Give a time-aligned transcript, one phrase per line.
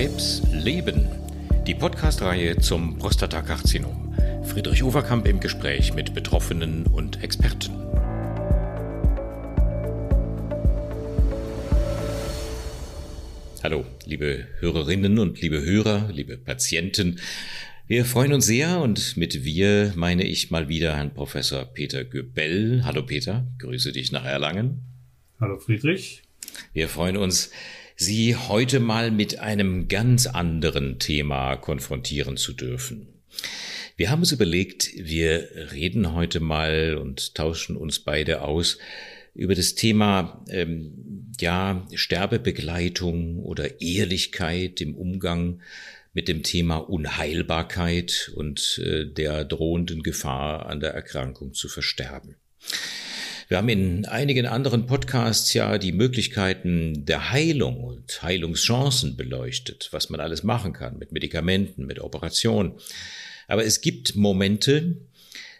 [0.00, 1.10] Krebs leben.
[1.66, 4.14] Die Podcast-Reihe zum Prostatakarzinom.
[4.44, 7.74] Friedrich Overkamp im Gespräch mit Betroffenen und Experten.
[13.62, 17.20] Hallo, liebe Hörerinnen und liebe Hörer, liebe Patienten.
[17.86, 22.86] Wir freuen uns sehr und mit wir meine ich mal wieder Herrn Professor Peter Göbel.
[22.86, 24.80] Hallo Peter, grüße dich nach Erlangen.
[25.38, 26.22] Hallo Friedrich.
[26.72, 27.50] Wir freuen uns,
[28.02, 33.08] Sie heute mal mit einem ganz anderen Thema konfrontieren zu dürfen.
[33.98, 38.78] Wir haben uns überlegt, wir reden heute mal und tauschen uns beide aus
[39.34, 45.60] über das Thema ähm, ja Sterbebegleitung oder Ehrlichkeit im Umgang
[46.14, 52.36] mit dem Thema Unheilbarkeit und äh, der drohenden Gefahr an der Erkrankung zu versterben.
[53.50, 60.08] Wir haben in einigen anderen Podcasts ja die Möglichkeiten der Heilung und Heilungschancen beleuchtet, was
[60.08, 62.74] man alles machen kann mit Medikamenten, mit Operationen.
[63.48, 64.98] Aber es gibt Momente,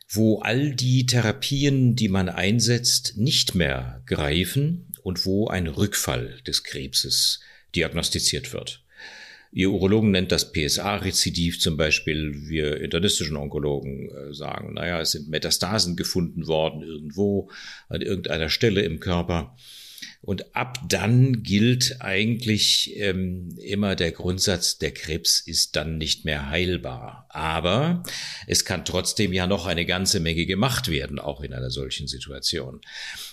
[0.08, 6.62] wo all die Therapien, die man einsetzt, nicht mehr greifen und wo ein Rückfall des
[6.62, 7.41] Krebses
[7.75, 8.84] diagnostiziert wird.
[9.52, 12.48] Ihr Urologen nennt das PSA-Rezidiv zum Beispiel.
[12.48, 17.50] Wir internistischen Onkologen äh, sagen, naja, es sind Metastasen gefunden worden irgendwo
[17.88, 19.56] an irgendeiner Stelle im Körper.
[20.22, 26.50] Und ab dann gilt eigentlich ähm, immer der Grundsatz, der Krebs ist dann nicht mehr
[26.50, 27.26] heilbar.
[27.30, 28.02] Aber
[28.46, 32.82] es kann trotzdem ja noch eine ganze Menge gemacht werden, auch in einer solchen Situation.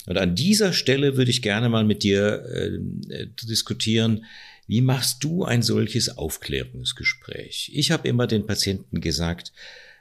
[0.06, 4.26] Und an dieser Stelle würde ich gerne mal mit dir äh, diskutieren,
[4.68, 7.72] wie machst du ein solches Aufklärungsgespräch?
[7.74, 9.54] Ich habe immer den Patienten gesagt,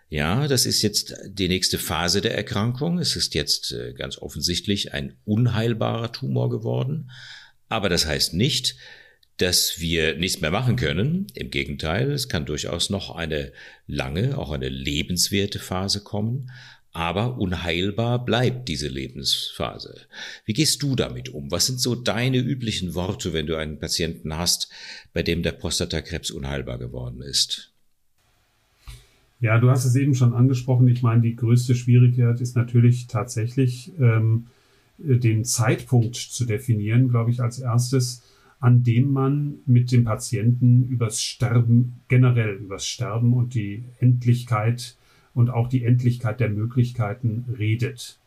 [0.09, 2.99] ja, das ist jetzt die nächste Phase der Erkrankung.
[2.99, 7.11] Es ist jetzt äh, ganz offensichtlich ein unheilbarer Tumor geworden.
[7.69, 8.77] Aber das heißt nicht,
[9.37, 11.27] dass wir nichts mehr machen können.
[11.35, 13.53] Im Gegenteil, es kann durchaus noch eine
[13.87, 16.51] lange, auch eine lebenswerte Phase kommen
[16.97, 20.01] aber unheilbar bleibt diese Lebensphase.
[20.47, 21.51] Wie gehst du damit um?
[21.51, 24.71] Was sind so deine üblichen Worte, wenn du einen Patienten hast,
[25.13, 27.75] bei dem der Prostatakrebs unheilbar geworden ist?
[29.41, 30.89] Ja, du hast es eben schon angesprochen.
[30.89, 34.47] Ich meine, die größte Schwierigkeit ist natürlich tatsächlich ähm,
[34.97, 38.23] den Zeitpunkt zu definieren, glaube ich, als erstes,
[38.59, 44.97] an dem man mit dem Patienten übers Sterben, generell übers Sterben und die Endlichkeit
[45.37, 48.19] und auch die Endlichkeit der Möglichkeiten redet.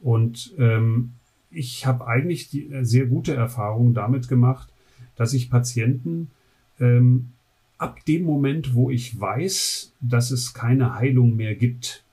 [0.00, 1.14] Und ähm,
[1.50, 4.68] ich habe eigentlich die äh, sehr gute Erfahrung damit gemacht,
[5.16, 6.30] dass ich Patienten
[6.78, 7.30] ähm,
[7.76, 12.04] ab dem Moment, wo ich weiß, dass es keine Heilung mehr gibt,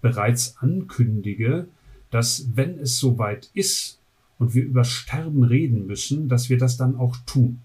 [0.00, 1.66] bereits ankündige,
[2.12, 3.98] dass wenn es soweit ist
[4.38, 7.58] und wir über Sterben reden müssen, dass wir das dann auch tun.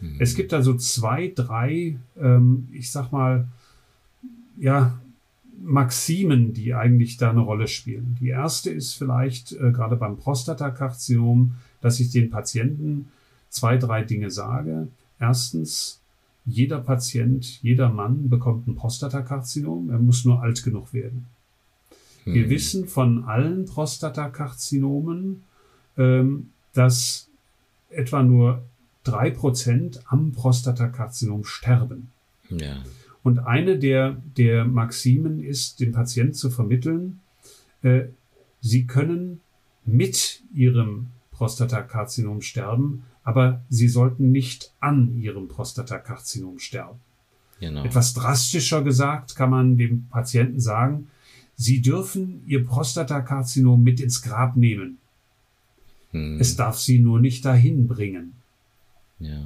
[0.00, 0.16] Mhm.
[0.20, 3.48] Es gibt also zwei, drei, ähm, ich sag mal,
[4.58, 4.98] ja,
[5.62, 8.16] Maximen, die eigentlich da eine Rolle spielen.
[8.20, 13.08] Die erste ist vielleicht äh, gerade beim Prostatakarzinom, dass ich den Patienten
[13.48, 14.88] zwei, drei Dinge sage.
[15.20, 16.00] Erstens,
[16.44, 19.90] jeder Patient, jeder Mann bekommt ein Prostatakarzinom.
[19.90, 21.26] Er muss nur alt genug werden.
[22.24, 22.34] Hm.
[22.34, 25.44] Wir wissen von allen Prostatakarzinomen,
[25.96, 27.28] ähm, dass
[27.90, 28.62] etwa nur
[29.04, 32.10] drei Prozent am Prostatakarzinom sterben.
[32.48, 32.82] Ja.
[33.22, 37.20] Und eine der, der Maximen ist, dem Patienten zu vermitteln,
[37.82, 38.04] äh,
[38.60, 39.40] Sie können
[39.84, 47.00] mit Ihrem Prostatakarzinom sterben, aber Sie sollten nicht an Ihrem Prostatakarzinom sterben.
[47.60, 47.84] Genau.
[47.84, 51.08] Etwas drastischer gesagt kann man dem Patienten sagen,
[51.54, 54.98] Sie dürfen Ihr Prostatakarzinom mit ins Grab nehmen.
[56.10, 56.40] Hm.
[56.40, 58.34] Es darf Sie nur nicht dahin bringen.
[59.18, 59.44] Ja.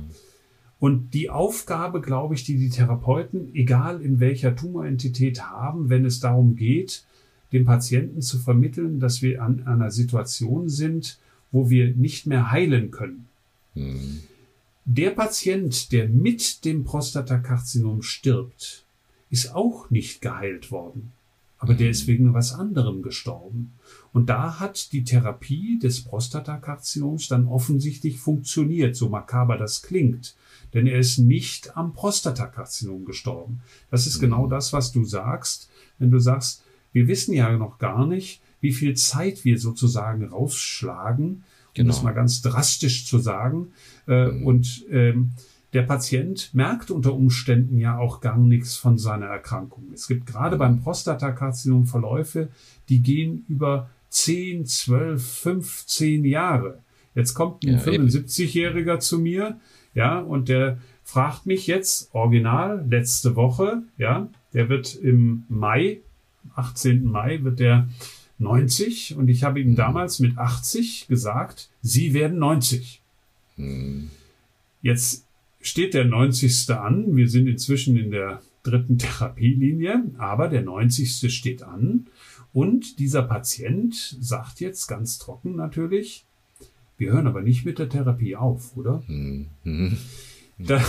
[0.79, 6.21] Und die Aufgabe, glaube ich, die die Therapeuten, egal in welcher Tumorentität haben, wenn es
[6.21, 7.05] darum geht,
[7.53, 11.19] dem Patienten zu vermitteln, dass wir an einer Situation sind,
[11.51, 13.27] wo wir nicht mehr heilen können.
[13.75, 14.21] Mhm.
[14.85, 18.85] Der Patient, der mit dem Prostatakarzinom stirbt,
[19.31, 21.13] ist auch nicht geheilt worden.
[21.59, 23.73] Aber der ist wegen was anderem gestorben.
[24.13, 30.37] Und da hat die Therapie des Prostatakarzinoms dann offensichtlich funktioniert, so makaber das klingt
[30.77, 33.63] denn er ist nicht am Prostatakarzinom gestorben.
[33.91, 34.51] Das ist genau mhm.
[34.51, 36.63] das, was du sagst, wenn du sagst,
[36.93, 41.43] wir wissen ja noch gar nicht, wie viel Zeit wir sozusagen rausschlagen, um
[41.73, 41.89] genau.
[41.89, 43.69] das mal ganz drastisch zu sagen.
[44.07, 44.47] Äh, mhm.
[44.47, 45.31] Und ähm,
[45.73, 49.85] der Patient merkt unter Umständen ja auch gar nichts von seiner Erkrankung.
[49.95, 52.51] Es gibt gerade beim Prostatakarzinom Verläufe,
[52.91, 56.83] die gehen über 10, 12, 15 Jahre.
[57.15, 59.59] Jetzt kommt ein ja, 75-Jähriger zu mir,
[59.97, 66.01] Ja, und der fragt mich jetzt original letzte Woche, ja, der wird im Mai,
[66.55, 67.03] 18.
[67.03, 67.89] Mai wird der
[68.39, 73.01] 90 und ich habe ihm damals mit 80 gesagt, Sie werden 90.
[73.57, 74.11] Hm.
[74.83, 75.25] Jetzt
[75.63, 76.71] steht der 90.
[76.73, 77.17] an.
[77.17, 81.35] Wir sind inzwischen in der dritten Therapielinie, aber der 90.
[81.35, 82.09] steht an.
[82.53, 86.26] Und dieser Patient sagt jetzt ganz trocken natürlich,
[86.99, 89.03] wir hören aber nicht mit der Therapie auf, oder?
[89.07, 89.47] Hm.
[89.65, 89.97] Hm.
[90.59, 90.83] Da,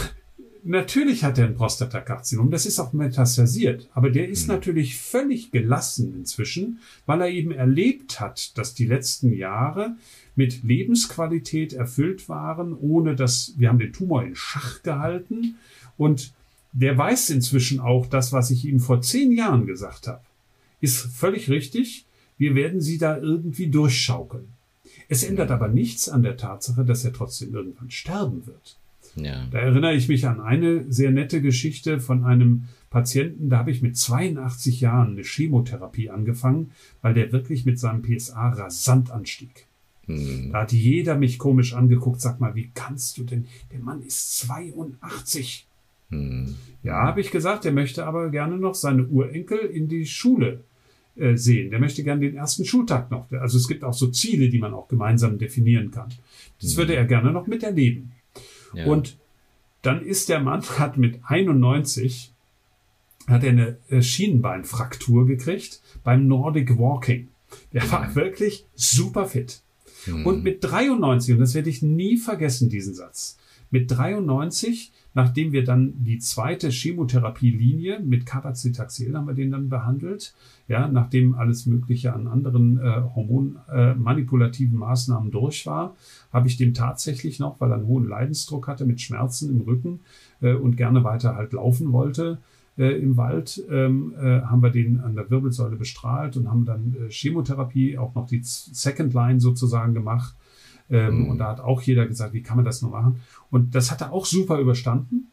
[0.64, 4.56] natürlich hat er ein Prostatakarzinom, das ist auch metastasiert, aber der ist mhm.
[4.56, 9.96] natürlich völlig gelassen inzwischen, weil er eben erlebt hat, dass die letzten Jahre
[10.36, 15.56] mit Lebensqualität erfüllt waren, ohne dass wir haben den Tumor in Schach gehalten
[15.98, 16.34] und
[16.74, 20.22] der weiß inzwischen auch das, was ich ihm vor zehn Jahren gesagt habe.
[20.80, 22.06] Ist völlig richtig.
[22.38, 24.50] Wir werden sie da irgendwie durchschaukeln.
[25.10, 28.78] Es ändert aber nichts an der Tatsache, dass er trotzdem irgendwann sterben wird.
[29.16, 29.46] Ja.
[29.52, 33.82] Da erinnere ich mich an eine sehr nette Geschichte von einem Patienten, da habe ich
[33.82, 36.72] mit 82 Jahren eine Chemotherapie angefangen,
[37.02, 39.68] weil der wirklich mit seinem PSA rasant anstieg.
[40.06, 40.52] Hm.
[40.52, 43.48] Da hat jeder mich komisch angeguckt, sag mal, wie kannst du denn?
[43.72, 45.68] Der Mann ist 82.
[46.10, 46.56] Hm.
[46.84, 50.64] Ja, habe ich gesagt, der möchte aber gerne noch seine Urenkel in die Schule
[51.20, 51.72] äh, sehen.
[51.72, 53.32] Der möchte gerne den ersten Schultag noch.
[53.32, 56.10] Also es gibt auch so Ziele, die man auch gemeinsam definieren kann.
[56.62, 56.78] Das hm.
[56.78, 58.12] würde er gerne noch miterleben.
[58.74, 58.86] Ja.
[58.86, 59.18] Und
[59.82, 62.32] dann ist der Mann, hat mit 91,
[63.28, 67.30] hat er eine äh, Schienenbeinfraktur gekriegt beim Nordic Walking.
[67.74, 69.62] Der war wirklich super fit.
[70.06, 70.26] Mhm.
[70.26, 73.38] Und mit 93, und das werde ich nie vergessen, diesen Satz,
[73.72, 80.36] mit 93, nachdem wir dann die zweite Chemotherapielinie mit Carbaxitaxel haben wir den dann behandelt,
[80.68, 85.96] ja, nachdem alles Mögliche an anderen äh, hormonmanipulativen äh, Maßnahmen durch war,
[86.32, 90.02] habe ich dem tatsächlich noch, weil er einen hohen Leidensdruck hatte mit Schmerzen im Rücken
[90.40, 92.38] äh, und gerne weiter halt laufen wollte,
[92.78, 96.96] äh, im Wald, ähm, äh, haben wir den an der Wirbelsäule bestrahlt und haben dann
[96.96, 100.36] äh, Chemotherapie, auch noch die Second Line sozusagen gemacht.
[100.90, 101.30] Ähm, mhm.
[101.30, 103.22] Und da hat auch jeder gesagt, wie kann man das nur machen?
[103.52, 105.28] Und das hat er auch super überstanden.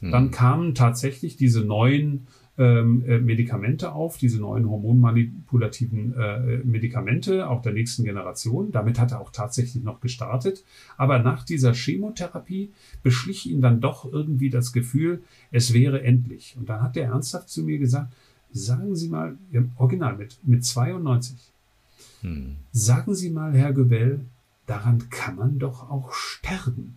[0.00, 0.10] Mhm.
[0.10, 2.26] Dann kamen tatsächlich diese neuen
[2.56, 8.70] ähm, äh, Medikamente auf, diese neuen hormonmanipulativen äh, Medikamente, auch der nächsten Generation.
[8.70, 10.64] Damit hat er auch tatsächlich noch gestartet.
[10.96, 12.70] Aber nach dieser Chemotherapie
[13.02, 16.54] beschlich ihn dann doch irgendwie das Gefühl, es wäre endlich.
[16.56, 18.12] Und dann hat er ernsthaft zu mir gesagt,
[18.52, 21.36] sagen Sie mal, im Original mit, mit 92,
[22.20, 22.56] hm.
[22.70, 24.20] sagen Sie mal, Herr Göbel,
[24.66, 26.96] daran kann man doch auch sterben.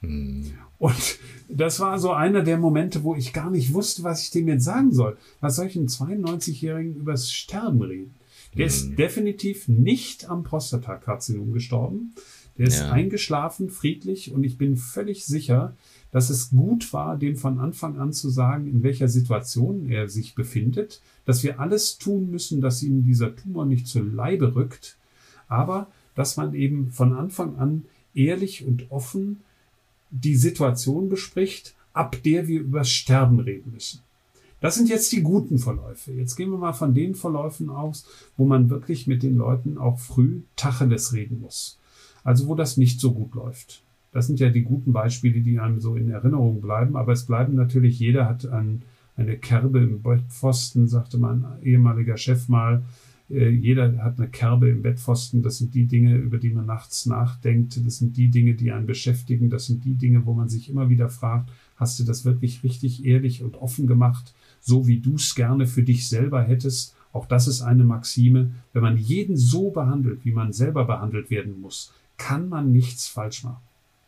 [0.00, 0.52] Hm.
[0.78, 1.18] Und
[1.48, 4.64] das war so einer der Momente, wo ich gar nicht wusste, was ich dem jetzt
[4.64, 5.16] sagen soll.
[5.40, 8.14] Was soll ich einem 92-Jährigen übers Sterben reden?
[8.54, 8.74] Der hm.
[8.74, 12.14] ist definitiv nicht am Prostatakarzinom gestorben.
[12.58, 12.90] Der ist ja.
[12.90, 15.74] eingeschlafen, friedlich und ich bin völlig sicher,
[16.10, 20.34] dass es gut war, dem von Anfang an zu sagen, in welcher Situation er sich
[20.34, 24.96] befindet, dass wir alles tun müssen, dass ihm dieser Tumor nicht zu Leibe rückt,
[25.48, 27.84] aber dass man eben von Anfang an
[28.14, 29.42] ehrlich und offen
[30.10, 34.00] die Situation bespricht, ab der wir über Sterben reden müssen.
[34.60, 36.12] Das sind jetzt die guten Verläufe.
[36.12, 39.98] Jetzt gehen wir mal von den Verläufen aus, wo man wirklich mit den Leuten auch
[39.98, 41.78] früh Tacheles reden muss.
[42.24, 43.82] Also wo das nicht so gut läuft.
[44.12, 46.96] Das sind ja die guten Beispiele, die einem so in Erinnerung bleiben.
[46.96, 48.82] Aber es bleiben natürlich, jeder hat ein,
[49.16, 52.82] eine Kerbe im Bettpfosten, sagte mein ehemaliger Chef mal.
[53.30, 55.42] Äh, jeder hat eine Kerbe im Bettpfosten.
[55.42, 57.84] Das sind die Dinge, über die man nachts nachdenkt.
[57.84, 59.50] Das sind die Dinge, die einen beschäftigen.
[59.50, 63.04] Das sind die Dinge, wo man sich immer wieder fragt, hast du das wirklich richtig
[63.04, 66.94] ehrlich und offen gemacht, so wie du es gerne für dich selber hättest?
[67.12, 68.52] Auch das ist eine Maxime.
[68.72, 73.44] Wenn man jeden so behandelt, wie man selber behandelt werden muss, kann man nichts falsch
[73.44, 73.62] machen.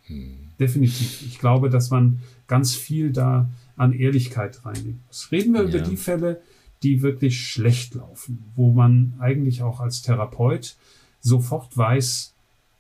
[0.05, 0.35] Hm.
[0.59, 1.23] Definitiv.
[1.27, 5.31] Ich glaube, dass man ganz viel da an Ehrlichkeit reinnehmen muss.
[5.31, 5.69] Reden wir ja.
[5.69, 6.41] über die Fälle,
[6.83, 10.77] die wirklich schlecht laufen, wo man eigentlich auch als Therapeut
[11.21, 12.35] sofort weiß,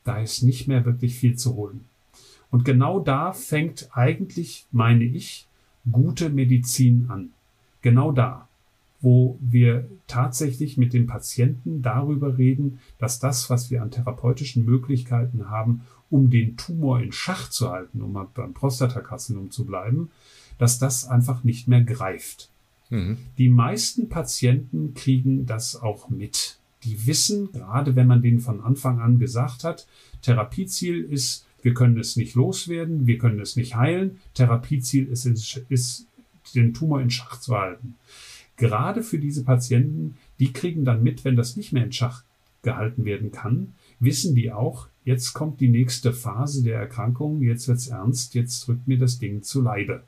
[0.04, 1.84] da ist nicht mehr wirklich viel zu holen.
[2.50, 5.46] Und genau da fängt eigentlich, meine ich,
[5.90, 7.30] gute Medizin an.
[7.82, 8.48] Genau da,
[9.00, 15.50] wo wir tatsächlich mit dem Patienten darüber reden, dass das, was wir an therapeutischen Möglichkeiten
[15.50, 20.10] haben, um den Tumor in Schach zu halten, um beim Prostatakarzinom zu bleiben,
[20.56, 22.50] dass das einfach nicht mehr greift.
[22.90, 23.18] Mhm.
[23.36, 26.58] Die meisten Patienten kriegen das auch mit.
[26.84, 29.86] Die wissen, gerade wenn man denen von Anfang an gesagt hat,
[30.22, 34.18] Therapieziel ist, wir können es nicht loswerden, wir können es nicht heilen.
[34.34, 35.26] Therapieziel ist,
[35.68, 36.06] ist
[36.54, 37.94] den Tumor in Schach zu halten.
[38.56, 42.22] Gerade für diese Patienten, die kriegen dann mit, wenn das nicht mehr in Schach
[42.62, 47.88] gehalten werden kann, wissen die auch, jetzt kommt die nächste Phase der Erkrankung, jetzt wird's
[47.88, 50.02] ernst, jetzt drückt mir das Ding zu Leibe.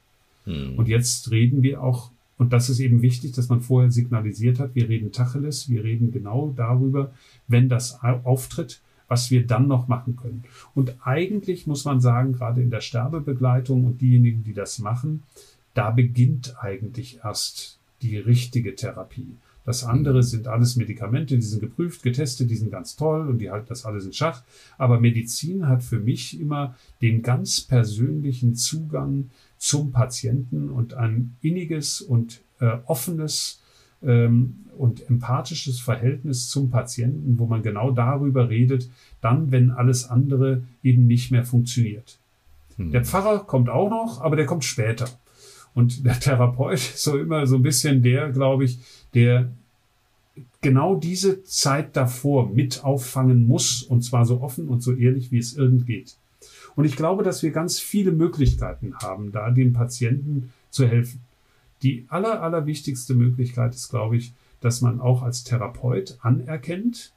[0.44, 0.76] Hm.
[0.76, 2.10] Und jetzt reden wir auch,
[2.40, 6.10] und das ist eben wichtig, dass man vorher signalisiert hat, wir reden Tacheles, wir reden
[6.10, 7.12] genau darüber,
[7.48, 10.44] wenn das auftritt, was wir dann noch machen können.
[10.74, 15.22] Und eigentlich muss man sagen, gerade in der Sterbebegleitung und diejenigen, die das machen,
[15.74, 19.36] da beginnt eigentlich erst die richtige Therapie.
[19.66, 23.50] Das andere sind alles Medikamente, die sind geprüft, getestet, die sind ganz toll und die
[23.50, 24.42] halten das alles in Schach.
[24.78, 29.28] Aber Medizin hat für mich immer den ganz persönlichen Zugang
[29.60, 33.60] zum Patienten und ein inniges und äh, offenes
[34.02, 38.88] ähm, und empathisches Verhältnis zum Patienten, wo man genau darüber redet,
[39.20, 42.18] dann, wenn alles andere eben nicht mehr funktioniert.
[42.76, 42.90] Hm.
[42.90, 45.08] Der Pfarrer kommt auch noch, aber der kommt später.
[45.74, 48.78] Und der Therapeut ist so immer so ein bisschen der, glaube ich,
[49.12, 49.50] der
[50.62, 55.38] genau diese Zeit davor mit auffangen muss, und zwar so offen und so ehrlich, wie
[55.38, 56.16] es irgend geht.
[56.76, 61.20] Und ich glaube, dass wir ganz viele Möglichkeiten haben, da dem Patienten zu helfen.
[61.82, 67.12] Die aller, allerwichtigste Möglichkeit ist, glaube ich, dass man auch als Therapeut anerkennt,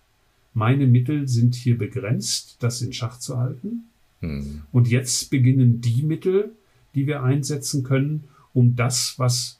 [0.53, 3.86] meine Mittel sind hier begrenzt, das in Schach zu halten.
[4.22, 4.62] Hm.
[4.72, 6.51] Und jetzt beginnen die Mittel,
[6.95, 9.60] die wir einsetzen können, um das, was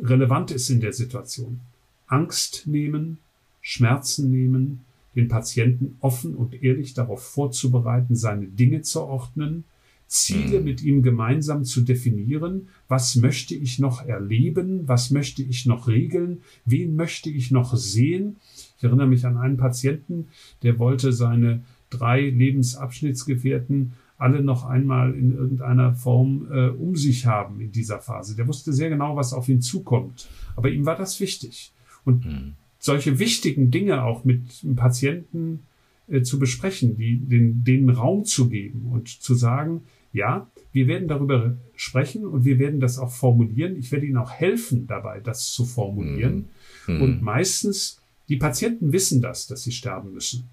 [0.00, 1.60] relevant ist in der Situation.
[2.06, 3.18] Angst nehmen,
[3.62, 4.84] Schmerzen nehmen,
[5.14, 9.64] den Patienten offen und ehrlich darauf vorzubereiten, seine Dinge zu ordnen,
[10.06, 10.64] Ziele mhm.
[10.64, 12.68] mit ihm gemeinsam zu definieren.
[12.88, 14.86] Was möchte ich noch erleben?
[14.86, 16.42] Was möchte ich noch regeln?
[16.64, 18.36] Wen möchte ich noch sehen?
[18.76, 20.28] Ich erinnere mich an einen Patienten,
[20.62, 27.60] der wollte seine drei Lebensabschnittsgefährten alle noch einmal in irgendeiner Form äh, um sich haben
[27.60, 28.36] in dieser Phase.
[28.36, 30.28] Der wusste sehr genau, was auf ihn zukommt.
[30.54, 31.72] Aber ihm war das wichtig.
[32.04, 32.52] Und mhm.
[32.84, 34.42] Solche wichtigen Dinge auch mit
[34.76, 35.60] Patienten
[36.06, 41.08] äh, zu besprechen, die, den, denen Raum zu geben und zu sagen, ja, wir werden
[41.08, 43.76] darüber sprechen und wir werden das auch formulieren.
[43.78, 46.50] Ich werde Ihnen auch helfen dabei, das zu formulieren.
[46.86, 47.00] Mhm.
[47.00, 50.44] Und meistens, die Patienten wissen das, dass sie sterben müssen.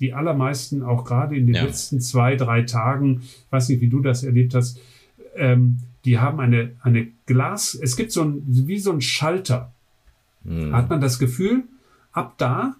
[0.00, 1.64] Die allermeisten, auch gerade in den ja.
[1.64, 4.80] letzten zwei, drei Tagen, ich weiß nicht, wie du das erlebt hast,
[5.36, 9.71] ähm, die haben eine, eine Glas, es gibt so ein, wie so ein Schalter.
[10.44, 10.74] Mhm.
[10.74, 11.64] Hat man das Gefühl,
[12.12, 12.76] ab da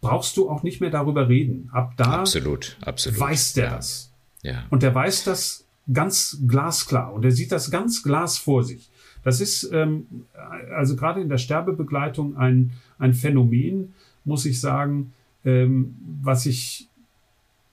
[0.00, 1.70] brauchst du auch nicht mehr darüber reden.
[1.72, 3.20] Ab da absolut, absolut.
[3.20, 3.76] weiß der ja.
[3.76, 4.12] das.
[4.42, 4.64] Ja.
[4.70, 8.90] Und der weiß das ganz glasklar und er sieht das ganz glas vor sich.
[9.24, 10.06] Das ist ähm,
[10.74, 15.12] also gerade in der Sterbebegleitung ein, ein Phänomen, muss ich sagen,
[15.44, 16.88] ähm, was ich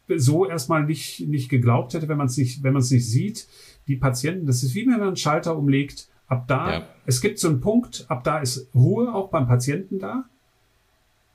[0.08, 3.48] so erstmal nicht, nicht geglaubt hätte, wenn man es nicht, wenn man es nicht sieht.
[3.88, 6.08] Die Patienten, das ist wie wenn man einen Schalter umlegt.
[6.30, 6.88] Ab da, ja.
[7.08, 10.26] es gibt so einen Punkt, ab da ist Ruhe auch beim Patienten da.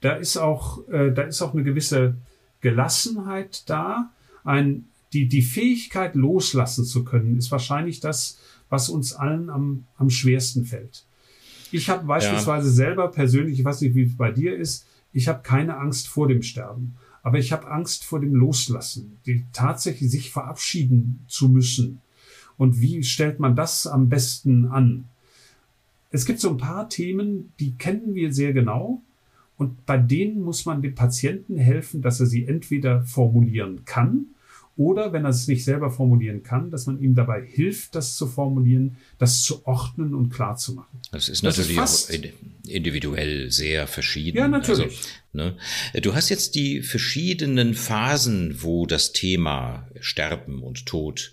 [0.01, 2.17] Da ist auch, äh, da ist auch eine gewisse
[2.61, 4.13] Gelassenheit da.
[4.45, 10.11] Ein, die, die Fähigkeit loslassen zu können, ist wahrscheinlich das, was uns allen am, am
[10.11, 11.05] schwersten fällt.
[11.73, 12.75] Ich habe beispielsweise ja.
[12.75, 16.29] selber persönlich, ich weiß nicht, wie es bei dir ist, ich habe keine Angst vor
[16.29, 22.01] dem Sterben, aber ich habe Angst vor dem Loslassen, die tatsächlich sich verabschieden zu müssen.
[22.57, 25.05] Und wie stellt man das am besten an?
[26.11, 29.03] Es gibt so ein paar Themen, die kennen wir sehr genau.
[29.57, 34.27] Und bei denen muss man dem Patienten helfen, dass er sie entweder formulieren kann
[34.77, 38.27] oder wenn er es nicht selber formulieren kann, dass man ihm dabei hilft, das zu
[38.27, 40.99] formulieren, das zu ordnen und klar zu machen.
[41.13, 44.39] Das ist das natürlich ist auch individuell sehr verschieden.
[44.39, 44.87] Ja, natürlich.
[44.87, 45.57] Also, ne?
[46.03, 51.33] Du hast jetzt die verschiedenen Phasen, wo das Thema Sterben und Tod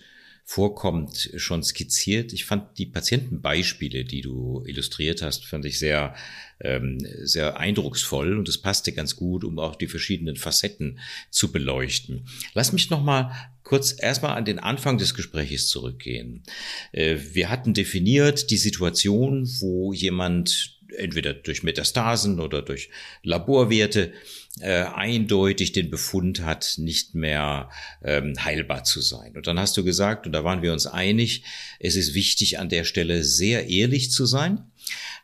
[0.51, 2.33] vorkommt, schon skizziert.
[2.33, 6.13] Ich fand die Patientenbeispiele, die du illustriert hast, fand ich sehr,
[6.59, 12.27] ähm, sehr eindrucksvoll und es passte ganz gut, um auch die verschiedenen Facetten zu beleuchten.
[12.53, 13.31] Lass mich noch mal
[13.63, 16.43] kurz erstmal an den Anfang des Gesprächs zurückgehen.
[16.91, 22.89] Äh, wir hatten definiert die Situation, wo jemand entweder durch Metastasen oder durch
[23.23, 24.13] Laborwerte
[24.59, 27.69] äh, eindeutig den Befund hat, nicht mehr
[28.03, 29.35] ähm, heilbar zu sein.
[29.35, 31.43] Und dann hast du gesagt, und da waren wir uns einig,
[31.79, 34.65] es ist wichtig an der Stelle sehr ehrlich zu sein.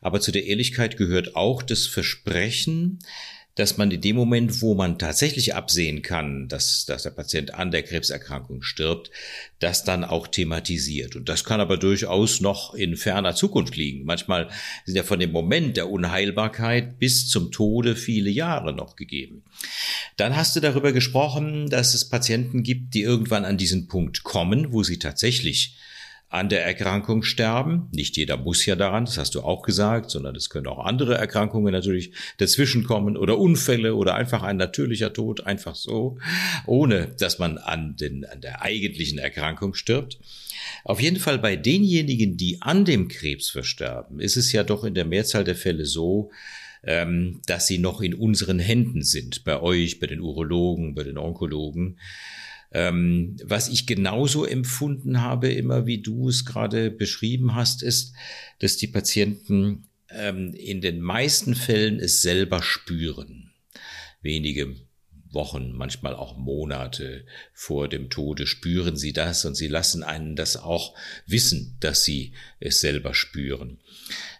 [0.01, 2.99] Aber zu der Ehrlichkeit gehört auch das Versprechen,
[3.57, 7.71] dass man in dem Moment, wo man tatsächlich absehen kann, dass, dass der Patient an
[7.71, 9.09] der Krebserkrankung stirbt,
[9.59, 11.15] das dann auch thematisiert.
[11.15, 14.05] Und das kann aber durchaus noch in ferner Zukunft liegen.
[14.05, 14.49] Manchmal
[14.85, 19.41] sind ja von dem Moment der Unheilbarkeit bis zum Tode viele Jahre noch gegeben.
[20.17, 24.71] Dann hast du darüber gesprochen, dass es Patienten gibt, die irgendwann an diesen Punkt kommen,
[24.71, 25.77] wo sie tatsächlich
[26.29, 27.87] an der Erkrankung sterben.
[27.91, 31.15] Nicht jeder muss ja daran, das hast du auch gesagt, sondern es können auch andere
[31.15, 36.17] Erkrankungen natürlich dazwischenkommen oder Unfälle oder einfach ein natürlicher Tod, einfach so,
[36.65, 40.19] ohne dass man an, den, an der eigentlichen Erkrankung stirbt.
[40.83, 44.95] Auf jeden Fall bei denjenigen, die an dem Krebs versterben, ist es ja doch in
[44.95, 46.31] der Mehrzahl der Fälle so,
[46.83, 51.17] ähm, dass sie noch in unseren Händen sind, bei euch, bei den Urologen, bei den
[51.17, 51.97] Onkologen.
[52.71, 58.13] Ähm, was ich genauso empfunden habe, immer wie du es gerade beschrieben hast, ist,
[58.59, 63.51] dass die Patienten ähm, in den meisten Fällen es selber spüren.
[64.21, 64.75] Wenige
[65.31, 70.57] Wochen, manchmal auch Monate vor dem Tode spüren sie das und sie lassen einen das
[70.57, 70.95] auch
[71.25, 73.79] wissen, dass sie es selber spüren.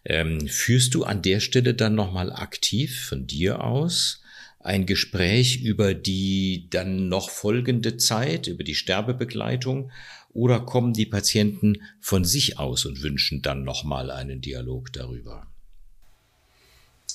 [0.06, 4.22] Ähm, führst du an der Stelle dann nochmal aktiv von dir aus
[4.68, 9.92] ein Gespräch über die dann noch folgende Zeit, über die Sterbebegleitung
[10.34, 15.48] oder kommen die Patienten von sich aus und wünschen dann nochmal einen Dialog darüber?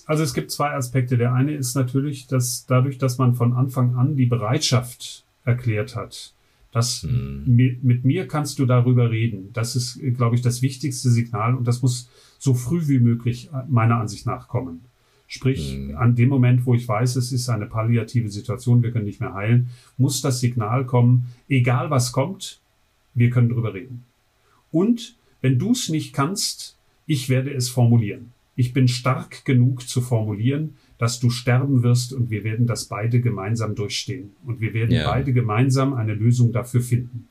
[0.07, 1.17] Also es gibt zwei Aspekte.
[1.17, 6.35] Der eine ist natürlich, dass dadurch, dass man von Anfang an die Bereitschaft erklärt hat,
[6.73, 7.45] dass hm.
[7.47, 9.51] mit mir kannst du darüber reden.
[9.53, 14.01] Das ist, glaube ich, das wichtigste Signal und das muss so früh wie möglich meiner
[14.01, 14.81] Ansicht nach kommen.
[15.33, 15.97] Sprich, hm.
[15.97, 19.35] an dem Moment, wo ich weiß, es ist eine palliative Situation, wir können nicht mehr
[19.35, 22.61] heilen, muss das Signal kommen, egal was kommt,
[23.15, 24.05] wir können darüber reden.
[24.71, 30.01] Und wenn du es nicht kannst, ich werde es formulieren ich bin stark genug zu
[30.01, 34.33] formulieren, dass du sterben wirst und wir werden das beide gemeinsam durchstehen.
[34.45, 35.11] Und wir werden ja.
[35.11, 37.29] beide gemeinsam eine Lösung dafür finden.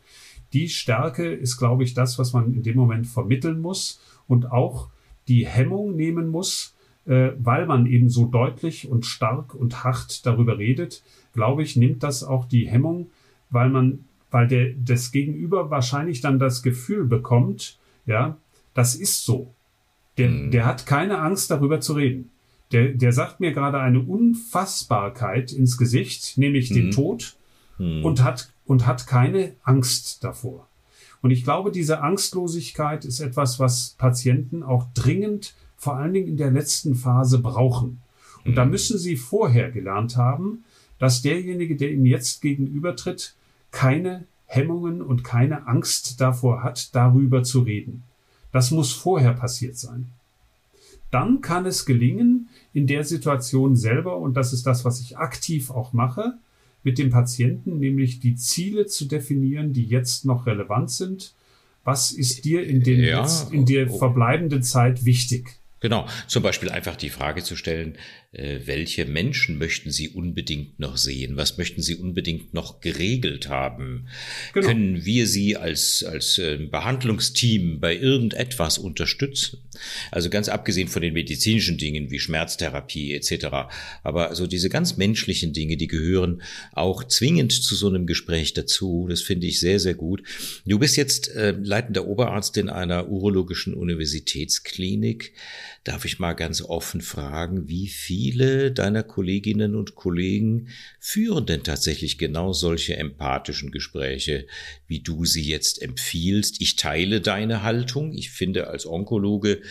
[0.53, 4.89] Die Stärke ist, glaube ich, das, was man in dem Moment vermitteln muss und auch
[5.27, 10.57] die Hemmung nehmen muss, äh, weil man eben so deutlich und stark und hart darüber
[10.57, 11.03] redet,
[11.33, 13.09] glaube ich, nimmt das auch die Hemmung,
[13.49, 18.37] weil man, weil der, das Gegenüber wahrscheinlich dann das Gefühl bekommt, ja,
[18.73, 19.53] das ist so.
[20.17, 20.51] Der, mhm.
[20.51, 22.29] der hat keine Angst, darüber zu reden.
[22.71, 26.75] Der, der sagt mir gerade eine Unfassbarkeit ins Gesicht, nämlich mhm.
[26.75, 27.35] den Tod,
[27.77, 28.05] mhm.
[28.05, 30.67] und hat, und hat keine Angst davor.
[31.21, 36.37] Und ich glaube, diese Angstlosigkeit ist etwas, was Patienten auch dringend, vor allen Dingen in
[36.37, 38.01] der letzten Phase brauchen.
[38.45, 38.71] Und da mhm.
[38.71, 40.63] müssen sie vorher gelernt haben,
[40.99, 43.33] dass derjenige, der ihnen jetzt gegenübertritt,
[43.71, 48.03] keine Hemmungen und keine Angst davor hat, darüber zu reden.
[48.51, 50.09] Das muss vorher passiert sein.
[51.09, 55.71] Dann kann es gelingen, in der Situation selber, und das ist das, was ich aktiv
[55.71, 56.37] auch mache,
[56.83, 61.33] mit dem Patienten, nämlich die Ziele zu definieren, die jetzt noch relevant sind.
[61.83, 65.60] Was ist dir in, den ja, jetzt, in der verbleibenden Zeit wichtig?
[65.81, 67.97] Genau, zum Beispiel einfach die Frage zu stellen,
[68.33, 71.35] äh, welche Menschen möchten Sie unbedingt noch sehen?
[71.37, 74.07] Was möchten Sie unbedingt noch geregelt haben?
[74.53, 74.67] Genau.
[74.67, 79.59] Können wir Sie als, als äh, Behandlungsteam bei irgendetwas unterstützen?
[80.11, 83.47] Also ganz abgesehen von den medizinischen Dingen wie Schmerztherapie etc.
[84.03, 89.07] Aber also diese ganz menschlichen Dinge, die gehören auch zwingend zu so einem Gespräch dazu.
[89.09, 90.23] Das finde ich sehr, sehr gut.
[90.65, 95.33] Du bist jetzt äh, leitender Oberarzt in einer urologischen Universitätsklinik.
[95.83, 100.67] Darf ich mal ganz offen fragen, wie viele deiner Kolleginnen und Kollegen
[100.99, 104.45] führen denn tatsächlich genau solche empathischen Gespräche,
[104.87, 106.61] wie du sie jetzt empfiehlst?
[106.61, 108.13] Ich teile deine Haltung.
[108.13, 109.61] Ich finde, als Onkologe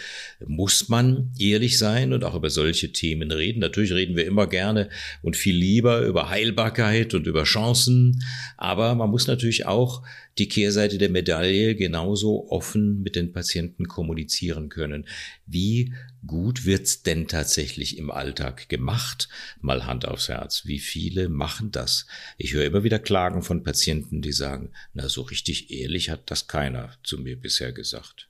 [0.44, 3.60] muss man ehrlich sein und auch über solche Themen reden.
[3.60, 4.88] Natürlich reden wir immer gerne
[5.22, 8.24] und viel lieber über Heilbarkeit und über Chancen,
[8.56, 10.02] aber man muss natürlich auch
[10.38, 15.06] die Kehrseite der Medaille genauso offen mit den Patienten kommunizieren können.
[15.46, 15.89] Wie
[16.26, 19.28] gut wird's denn tatsächlich im Alltag gemacht?
[19.60, 20.66] Mal Hand aufs Herz.
[20.66, 22.06] Wie viele machen das?
[22.38, 26.46] Ich höre immer wieder Klagen von Patienten, die sagen, na, so richtig ehrlich hat das
[26.46, 28.28] keiner zu mir bisher gesagt.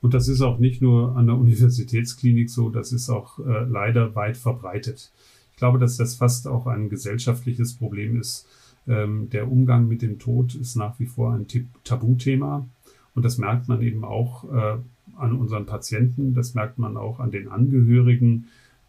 [0.00, 4.14] Und das ist auch nicht nur an der Universitätsklinik so, das ist auch äh, leider
[4.14, 5.10] weit verbreitet.
[5.52, 8.46] Ich glaube, dass das fast auch ein gesellschaftliches Problem ist,
[8.86, 11.46] ähm, der Umgang mit dem Tod ist nach wie vor ein
[11.82, 12.68] Tabuthema.
[13.14, 14.78] Und das merkt man eben auch äh,
[15.16, 18.46] an unseren Patienten, das merkt man auch an den Angehörigen.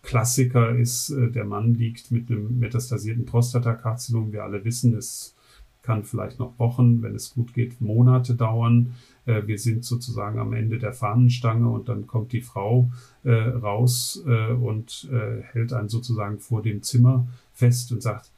[0.07, 4.31] Klassiker ist, äh, der Mann liegt mit einem metastasierten Prostatakarzinom.
[4.31, 5.35] Wir alle wissen, es
[5.81, 8.93] kann vielleicht noch Wochen, wenn es gut geht, Monate dauern.
[9.25, 12.89] Äh, wir sind sozusagen am Ende der Fahnenstange und dann kommt die Frau
[13.23, 15.09] äh, raus und
[15.51, 18.31] hält einen sozusagen vor dem Zimmer fest und sagt,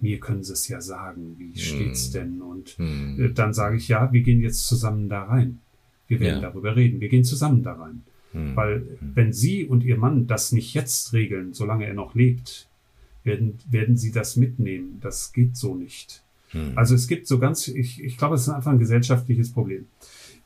[0.00, 2.12] mir können Sie es ja sagen, wie steht's hm.
[2.12, 2.42] denn?
[2.42, 3.32] Und hm.
[3.34, 5.60] dann sage ich, ja, wir gehen jetzt zusammen da rein.
[6.08, 6.48] Wir werden ja.
[6.48, 7.00] darüber reden.
[7.00, 8.02] Wir gehen zusammen da rein.
[8.32, 8.56] Hm.
[8.56, 9.12] Weil hm.
[9.14, 12.68] wenn Sie und Ihr Mann das nicht jetzt regeln, solange er noch lebt,
[13.24, 14.98] werden, werden Sie das mitnehmen.
[15.00, 16.22] Das geht so nicht.
[16.50, 16.72] Hm.
[16.76, 19.86] Also es gibt so ganz, ich, ich glaube, es ist einfach ein gesellschaftliches Problem.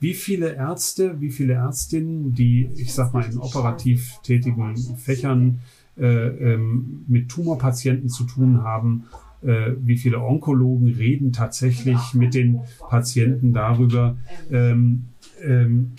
[0.00, 5.60] wie viele Ärzte, wie viele Ärztinnen, die, ich sag mal, in operativ tätigen Fächern
[5.98, 9.04] äh, ähm, mit Tumorpatienten zu tun haben,
[9.42, 14.16] äh, wie viele Onkologen reden tatsächlich mit den Patienten darüber.
[14.50, 15.06] Ähm,
[15.42, 15.92] ähm,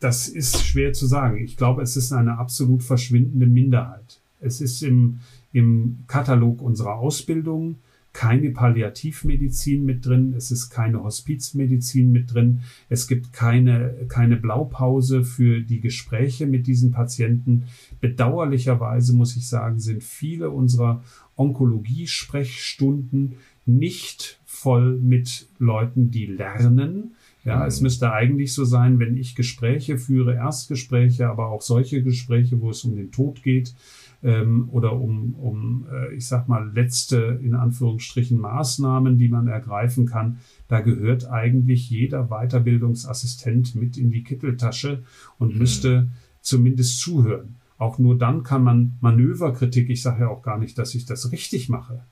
[0.00, 1.38] das ist schwer zu sagen.
[1.38, 4.20] Ich glaube, es ist eine absolut verschwindende Minderheit.
[4.40, 5.20] Es ist im,
[5.52, 7.76] im Katalog unserer Ausbildung
[8.16, 15.22] keine Palliativmedizin mit drin, es ist keine Hospizmedizin mit drin, es gibt keine, keine Blaupause
[15.22, 17.64] für die Gespräche mit diesen Patienten.
[18.00, 21.04] Bedauerlicherweise muss ich sagen, sind viele unserer
[21.36, 27.14] Onkologie-Sprechstunden nicht voll mit Leuten, die lernen.
[27.44, 27.66] Ja, mhm.
[27.66, 32.70] es müsste eigentlich so sein, wenn ich Gespräche führe, Erstgespräche, aber auch solche Gespräche, wo
[32.70, 33.74] es um den Tod geht,
[34.22, 40.06] ähm, oder um, um äh, ich sag mal, letzte, in Anführungsstrichen, Maßnahmen, die man ergreifen
[40.06, 40.38] kann.
[40.68, 45.02] Da gehört eigentlich jeder Weiterbildungsassistent mit in die Kitteltasche
[45.38, 45.58] und mhm.
[45.58, 46.08] müsste
[46.40, 47.55] zumindest zuhören.
[47.78, 51.30] Auch nur dann kann man Manöverkritik, ich sage ja auch gar nicht, dass ich das
[51.32, 52.04] richtig mache.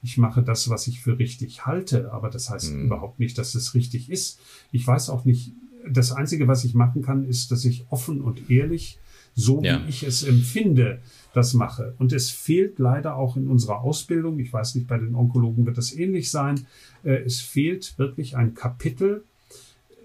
[0.00, 2.84] Ich mache das, was ich für richtig halte, aber das heißt mhm.
[2.84, 4.40] überhaupt nicht, dass es richtig ist.
[4.70, 5.52] Ich weiß auch nicht,
[5.90, 8.98] das Einzige, was ich machen kann, ist, dass ich offen und ehrlich,
[9.34, 9.84] so ja.
[9.84, 11.00] wie ich es empfinde,
[11.32, 11.94] das mache.
[11.98, 15.78] Und es fehlt leider auch in unserer Ausbildung, ich weiß nicht, bei den Onkologen wird
[15.78, 16.66] das ähnlich sein,
[17.04, 19.24] äh, es fehlt wirklich ein Kapitel,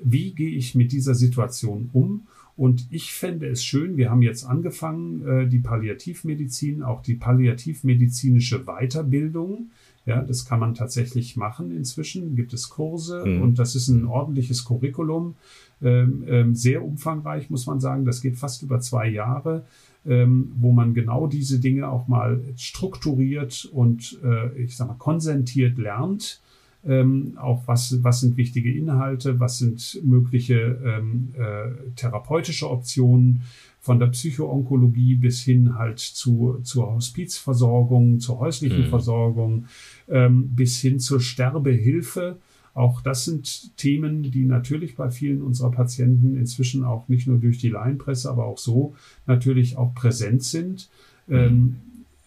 [0.03, 2.27] wie gehe ich mit dieser Situation um.
[2.55, 8.65] Und ich fände es schön, wir haben jetzt angefangen, äh, die Palliativmedizin, auch die palliativmedizinische
[8.65, 9.71] Weiterbildung.
[10.05, 12.35] Ja, das kann man tatsächlich machen inzwischen.
[12.35, 13.41] Gibt es Kurse mhm.
[13.41, 15.35] und das ist ein ordentliches Curriculum.
[15.81, 18.05] Ähm, ähm, sehr umfangreich, muss man sagen.
[18.05, 19.65] Das geht fast über zwei Jahre
[20.05, 25.77] ähm, wo man genau diese Dinge auch mal strukturiert und äh, ich sag mal konsentiert
[25.77, 26.41] lernt.
[26.85, 33.43] Ähm, auch was, was sind wichtige Inhalte, was sind mögliche ähm, äh, therapeutische Optionen
[33.79, 38.89] von der Psychoonkologie bis hin halt zu, zur Hospizversorgung, zur häuslichen mhm.
[38.89, 39.65] Versorgung,
[40.09, 42.37] ähm, bis hin zur Sterbehilfe.
[42.73, 47.59] Auch das sind Themen, die natürlich bei vielen unserer Patienten inzwischen auch nicht nur durch
[47.59, 48.95] die Laienpresse, aber auch so
[49.27, 50.89] natürlich auch präsent sind.
[51.27, 51.35] Mhm.
[51.35, 51.75] Ähm,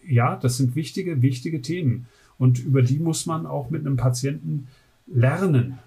[0.07, 2.07] ja, das sind wichtige, wichtige Themen.
[2.37, 4.67] Und über die muss man auch mit einem Patienten
[5.07, 5.79] lernen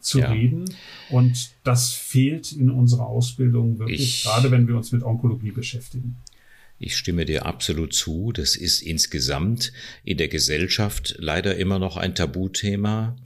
[0.00, 0.30] zu ja.
[0.30, 0.64] reden.
[1.10, 6.16] Und das fehlt in unserer Ausbildung wirklich, ich, gerade wenn wir uns mit Onkologie beschäftigen.
[6.78, 8.32] Ich stimme dir absolut zu.
[8.32, 9.72] Das ist insgesamt
[10.04, 13.16] in der Gesellschaft leider immer noch ein Tabuthema.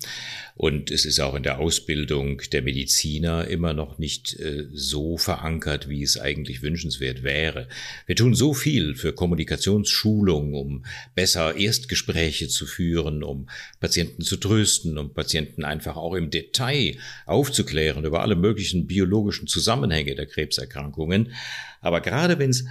[0.55, 5.89] Und es ist auch in der Ausbildung der Mediziner immer noch nicht äh, so verankert,
[5.89, 7.67] wie es eigentlich wünschenswert wäre.
[8.07, 10.85] Wir tun so viel für Kommunikationsschulung, um
[11.17, 13.49] besser Erstgespräche zu führen, um
[13.81, 20.15] Patienten zu trösten, um Patienten einfach auch im Detail aufzuklären über alle möglichen biologischen Zusammenhänge
[20.15, 21.33] der Krebserkrankungen.
[21.81, 22.67] Aber gerade wenn es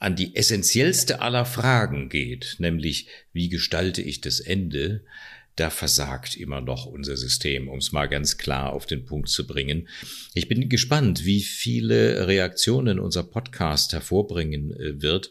[0.00, 5.04] an die essentiellste aller Fragen geht, nämlich wie gestalte ich das Ende,
[5.56, 9.46] da versagt immer noch unser System, um es mal ganz klar auf den Punkt zu
[9.46, 9.88] bringen.
[10.32, 15.30] Ich bin gespannt, wie viele Reaktionen unser Podcast hervorbringen äh, wird.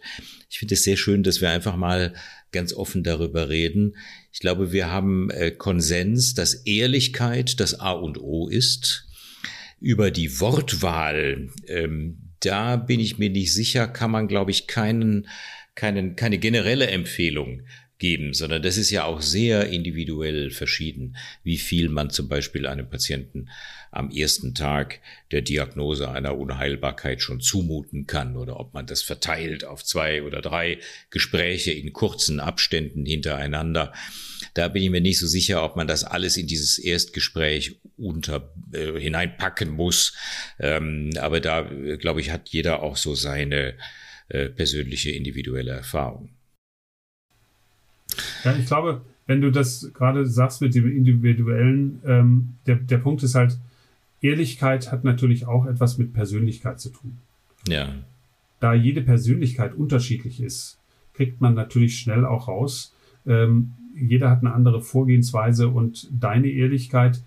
[0.51, 2.13] Ich finde es sehr schön, dass wir einfach mal
[2.51, 3.95] ganz offen darüber reden.
[4.31, 9.07] Ich glaube, wir haben äh, Konsens, dass Ehrlichkeit das A und O ist.
[9.81, 15.27] Über die Wortwahl ähm, da bin ich mir nicht sicher, kann man, glaube ich, keinen,
[15.75, 17.63] keinen, keine generelle Empfehlung
[17.97, 22.89] geben, sondern das ist ja auch sehr individuell verschieden, wie viel man zum Beispiel einem
[22.89, 23.49] Patienten
[23.91, 24.99] am ersten Tag
[25.31, 30.41] der Diagnose einer Unheilbarkeit schon zumuten kann oder ob man das verteilt auf zwei oder
[30.41, 33.93] drei Gespräche in kurzen Abständen hintereinander.
[34.53, 38.53] Da bin ich mir nicht so sicher, ob man das alles in dieses Erstgespräch unter
[38.71, 40.15] äh, hineinpacken muss.
[40.59, 43.75] Ähm, aber da, äh, glaube ich, hat jeder auch so seine
[44.29, 46.29] äh, persönliche individuelle Erfahrung.
[48.43, 53.21] Ja, ich glaube, wenn du das gerade sagst mit dem Individuellen, ähm, der, der Punkt
[53.23, 53.57] ist halt,
[54.21, 57.17] Ehrlichkeit hat natürlich auch etwas mit Persönlichkeit zu tun.
[57.67, 57.89] Ja.
[58.59, 60.77] Da jede Persönlichkeit unterschiedlich ist,
[61.13, 62.93] kriegt man natürlich schnell auch raus.
[63.25, 67.21] Ähm, jeder hat eine andere Vorgehensweise und deine Ehrlichkeit,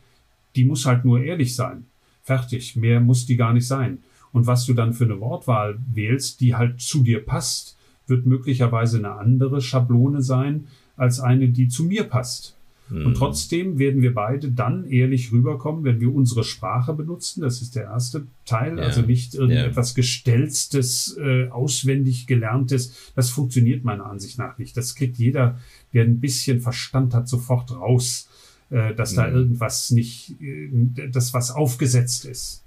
[0.57, 1.87] die muss halt nur ehrlich sein.
[2.23, 2.77] Fertig.
[2.77, 3.99] Mehr muss die gar nicht sein.
[4.33, 7.77] Und was du dann für eine Wortwahl wählst, die halt zu dir passt,
[8.07, 12.57] wird möglicherweise eine andere Schablone sein als eine, die zu mir passt.
[12.93, 13.15] Und mhm.
[13.15, 17.41] trotzdem werden wir beide dann ehrlich rüberkommen, wenn wir unsere Sprache benutzen.
[17.41, 18.79] Das ist der erste Teil.
[18.79, 18.85] Ja.
[18.85, 19.97] Also nicht irgendetwas ja.
[19.97, 23.13] Gestelztes, äh, auswendig gelerntes.
[23.15, 24.77] Das funktioniert meiner Ansicht nach nicht.
[24.77, 25.59] Das kriegt jeder,
[25.95, 28.29] der ein bisschen Verstand hat, sofort raus,
[28.69, 29.17] äh, dass mhm.
[29.17, 30.69] da irgendwas nicht, äh,
[31.11, 32.63] das was aufgesetzt ist.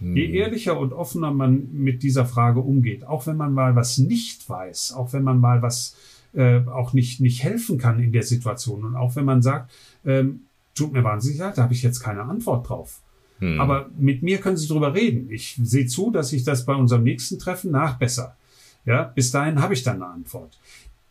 [0.00, 0.34] Je hm.
[0.34, 4.92] ehrlicher und offener man mit dieser Frage umgeht, auch wenn man mal was nicht weiß,
[4.92, 5.96] auch wenn man mal was
[6.36, 9.72] äh, auch nicht, nicht helfen kann in der Situation und auch wenn man sagt,
[10.04, 10.42] ähm,
[10.74, 13.00] tut mir wahnsinnig leid, da habe ich jetzt keine Antwort drauf.
[13.38, 13.60] Hm.
[13.60, 15.30] Aber mit mir können Sie drüber reden.
[15.30, 18.34] Ich sehe zu, dass ich das bei unserem nächsten Treffen nachbessere.
[18.84, 20.58] Ja, bis dahin habe ich dann eine Antwort.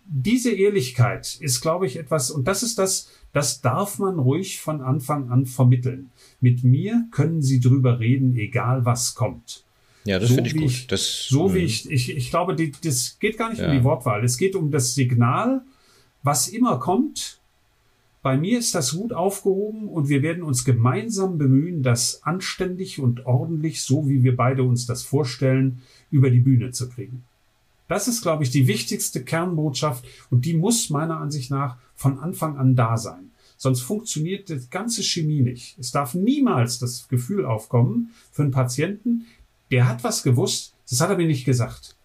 [0.07, 4.81] Diese Ehrlichkeit ist, glaube ich, etwas, und das ist das, das darf man ruhig von
[4.81, 6.11] Anfang an vermitteln.
[6.39, 9.64] Mit mir können Sie drüber reden, egal was kommt.
[10.05, 10.71] Ja, das so finde ich gut.
[10.71, 11.65] Ich, das, so wie hm.
[11.65, 13.67] ich, ich, ich glaube, die, das geht gar nicht ja.
[13.67, 14.23] um die Wortwahl.
[14.23, 15.63] Es geht um das Signal,
[16.23, 17.39] was immer kommt.
[18.21, 23.25] Bei mir ist das gut aufgehoben und wir werden uns gemeinsam bemühen, das anständig und
[23.25, 27.23] ordentlich, so wie wir beide uns das vorstellen, über die Bühne zu kriegen.
[27.87, 32.57] Das ist, glaube ich, die wichtigste Kernbotschaft und die muss meiner Ansicht nach von Anfang
[32.57, 33.31] an da sein.
[33.57, 35.77] Sonst funktioniert die ganze Chemie nicht.
[35.79, 39.27] Es darf niemals das Gefühl aufkommen für einen Patienten,
[39.75, 41.97] der hat was gewusst, das hat er mir nicht gesagt.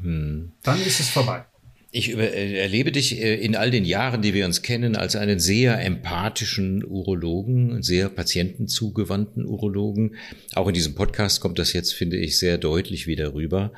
[0.00, 0.50] Hm.
[0.62, 1.44] Dann ist es vorbei.
[1.90, 5.40] Ich äh, erlebe dich äh, in all den Jahren, die wir uns kennen, als einen
[5.40, 10.16] sehr empathischen Urologen, sehr patientenzugewandten Urologen.
[10.52, 13.72] Auch in diesem Podcast kommt das jetzt, finde ich, sehr deutlich wieder rüber.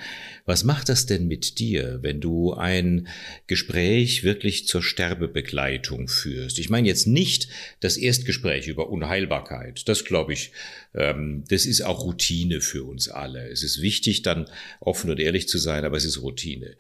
[0.44, 3.06] Was macht das denn mit dir, wenn du ein
[3.46, 6.58] Gespräch wirklich zur Sterbebegleitung führst?
[6.58, 7.46] Ich meine jetzt nicht
[7.78, 9.88] das Erstgespräch über Unheilbarkeit.
[9.88, 10.50] Das glaube ich,
[10.94, 13.48] ähm, das ist auch Routine für uns alle.
[13.50, 14.48] Es ist wichtig, dann
[14.80, 16.74] offen und ehrlich zu sein, aber es ist Routine.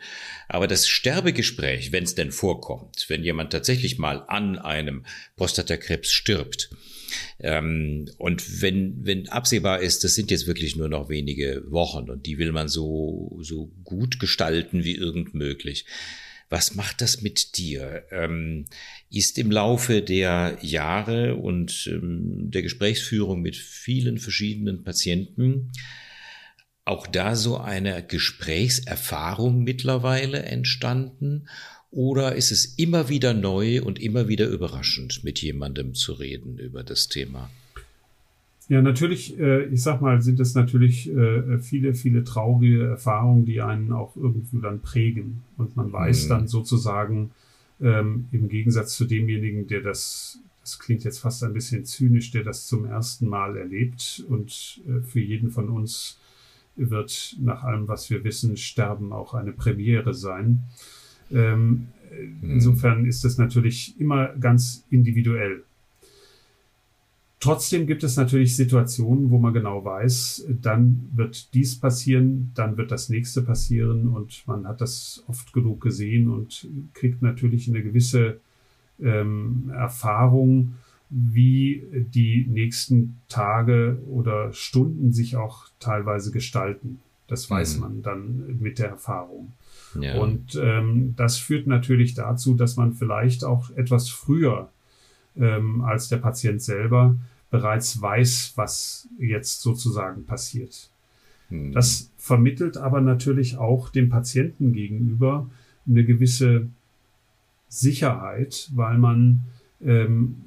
[0.48, 0.88] Aber das
[1.20, 5.04] Sterbegespräch, wenn es denn vorkommt, wenn jemand tatsächlich mal an einem
[5.36, 6.70] Prostatakrebs stirbt,
[7.40, 12.26] ähm, und wenn, wenn absehbar ist, das sind jetzt wirklich nur noch wenige Wochen und
[12.26, 15.86] die will man so, so gut gestalten wie irgend möglich.
[16.48, 18.04] Was macht das mit dir?
[18.10, 18.66] Ähm,
[19.10, 25.70] ist im Laufe der Jahre und ähm, der Gesprächsführung mit vielen verschiedenen Patienten
[26.84, 31.46] auch da so eine Gesprächserfahrung mittlerweile entstanden?
[31.90, 36.84] Oder ist es immer wieder neu und immer wieder überraschend, mit jemandem zu reden über
[36.84, 37.50] das Thema?
[38.70, 43.60] Ja, natürlich, äh, ich sag mal, sind es natürlich äh, viele, viele traurige Erfahrungen, die
[43.60, 45.42] einen auch irgendwo dann prägen.
[45.56, 46.28] Und man weiß mhm.
[46.28, 47.32] dann sozusagen,
[47.80, 52.44] ähm, im Gegensatz zu demjenigen, der das, das klingt jetzt fast ein bisschen zynisch, der
[52.44, 54.24] das zum ersten Mal erlebt.
[54.28, 56.19] Und äh, für jeden von uns
[56.88, 60.64] wird nach allem, was wir wissen, Sterben auch eine Premiere sein.
[61.30, 61.88] Ähm,
[62.40, 62.50] mhm.
[62.52, 65.64] Insofern ist das natürlich immer ganz individuell.
[67.40, 72.90] Trotzdem gibt es natürlich Situationen, wo man genau weiß, dann wird dies passieren, dann wird
[72.90, 78.40] das nächste passieren und man hat das oft genug gesehen und kriegt natürlich eine gewisse
[79.00, 80.74] ähm, Erfahrung,
[81.10, 87.00] wie die nächsten Tage oder Stunden sich auch teilweise gestalten.
[87.26, 87.80] Das weiß mhm.
[87.80, 89.52] man dann mit der Erfahrung.
[89.98, 90.16] Ja.
[90.18, 94.70] Und ähm, das führt natürlich dazu, dass man vielleicht auch etwas früher
[95.36, 97.16] ähm, als der Patient selber
[97.50, 100.90] bereits weiß, was jetzt sozusagen passiert.
[101.48, 101.72] Hm.
[101.72, 105.50] Das vermittelt aber natürlich auch dem Patienten gegenüber
[105.88, 106.68] eine gewisse
[107.68, 109.44] Sicherheit, weil man
[109.82, 110.42] ähm,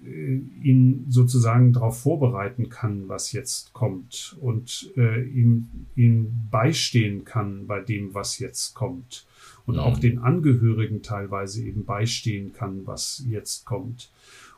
[0.61, 7.81] ihn sozusagen darauf vorbereiten kann, was jetzt kommt und äh, ihm, ihm beistehen kann bei
[7.81, 9.25] dem, was jetzt kommt
[9.65, 9.81] und mhm.
[9.81, 14.11] auch den Angehörigen teilweise eben beistehen kann, was jetzt kommt.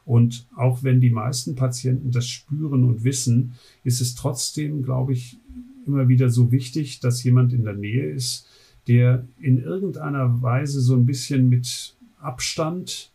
[0.04, 5.40] Und auch wenn die meisten Patienten das spüren und wissen, ist es trotzdem, glaube ich,
[5.88, 8.48] immer wieder so wichtig, dass jemand in der Nähe ist,
[8.88, 13.12] der in irgendeiner Weise so ein bisschen mit Abstand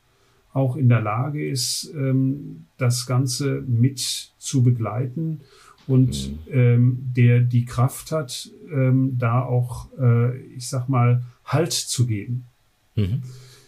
[0.53, 5.41] auch in der Lage ist, ähm, das Ganze mit zu begleiten
[5.87, 6.39] und mhm.
[6.53, 12.45] ähm, der die Kraft hat, ähm, da auch, äh, ich sag mal, Halt zu geben.
[12.95, 13.23] Mhm.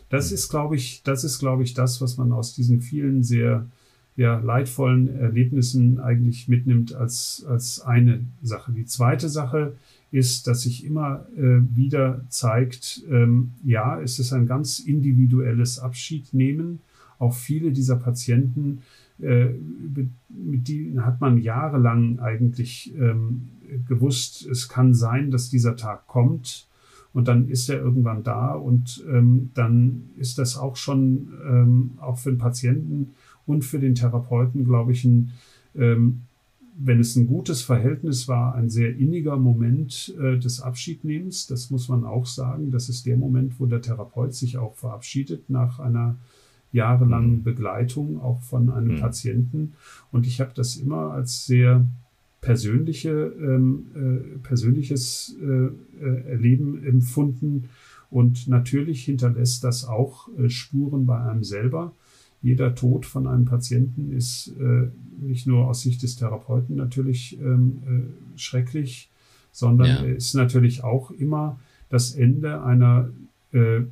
[0.08, 3.66] Das ist, glaube ich, das ist, glaube ich, das, was man aus diesen vielen sehr
[4.14, 8.72] ja, leidvollen Erlebnissen eigentlich mitnimmt als, als eine Sache.
[8.72, 9.74] Die zweite Sache
[10.12, 16.80] ist, dass sich immer äh, wieder zeigt, ähm, ja, es ist ein ganz individuelles Abschiednehmen.
[17.18, 18.82] Auch viele dieser Patienten,
[19.20, 19.46] äh,
[20.28, 23.48] mit denen hat man jahrelang eigentlich ähm,
[23.88, 26.68] gewusst, es kann sein, dass dieser Tag kommt.
[27.14, 32.18] Und dann ist er irgendwann da und ähm, dann ist das auch schon ähm, auch
[32.18, 33.10] für den Patienten
[33.46, 35.30] und für den Therapeuten, glaube ich, ein,
[35.74, 36.22] ähm,
[36.76, 41.46] wenn es ein gutes Verhältnis war, ein sehr inniger Moment äh, des Abschiednehmens.
[41.46, 42.70] Das muss man auch sagen.
[42.70, 46.16] Das ist der Moment, wo der Therapeut sich auch verabschiedet nach einer
[46.72, 47.42] jahrelangen mhm.
[47.42, 49.00] Begleitung auch von einem mhm.
[49.00, 49.74] Patienten.
[50.10, 51.86] Und ich habe das immer als sehr
[52.40, 57.68] persönliche, ähm, äh, persönliches äh, äh, Erleben empfunden.
[58.10, 61.92] Und natürlich hinterlässt das auch äh, Spuren bei einem selber.
[62.42, 64.88] Jeder Tod von einem Patienten ist äh,
[65.20, 69.08] nicht nur aus Sicht des Therapeuten natürlich ähm, äh, schrecklich,
[69.52, 70.14] sondern ja.
[70.14, 73.10] ist natürlich auch immer das Ende einer
[73.52, 73.82] äh,